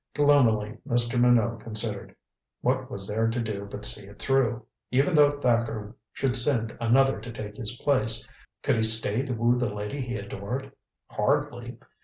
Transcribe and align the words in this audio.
Gloomily 0.15 0.79
Mr. 0.87 1.21
Minot 1.21 1.59
considered. 1.59 2.15
What 2.61 2.89
was 2.89 3.07
there 3.07 3.27
to 3.27 3.39
do 3.39 3.67
but 3.69 3.85
see 3.85 4.07
it 4.07 4.17
through? 4.17 4.65
Even 4.89 5.13
though 5.13 5.29
Thacker 5.39 5.95
should 6.11 6.35
send 6.35 6.75
another 6.81 7.21
to 7.21 7.31
take 7.31 7.55
his 7.55 7.77
place, 7.77 8.27
could 8.63 8.77
he 8.77 8.81
stay 8.81 9.21
to 9.21 9.31
woo 9.35 9.59
the 9.59 9.71
lady 9.71 10.01
he 10.01 10.15
adored? 10.15 10.71
Hardly. 11.11 11.77